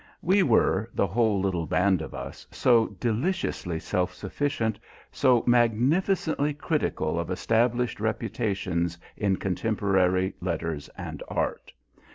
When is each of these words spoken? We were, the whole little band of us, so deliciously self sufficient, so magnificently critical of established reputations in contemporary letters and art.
We 0.23 0.41
were, 0.41 0.89
the 0.95 1.05
whole 1.05 1.39
little 1.39 1.67
band 1.67 2.01
of 2.01 2.15
us, 2.15 2.47
so 2.49 2.87
deliciously 2.99 3.79
self 3.79 4.15
sufficient, 4.15 4.79
so 5.11 5.43
magnificently 5.45 6.55
critical 6.55 7.19
of 7.19 7.29
established 7.29 7.99
reputations 7.99 8.97
in 9.15 9.35
contemporary 9.35 10.33
letters 10.41 10.89
and 10.97 11.21
art. 11.27 11.71